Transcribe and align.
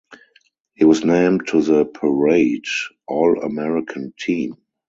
He 0.73 0.83
was 0.83 1.05
named 1.05 1.45
to 1.49 1.61
the 1.61 1.85
"Parade" 1.85 2.65
All-American 3.07 4.15
Team. 4.17 4.55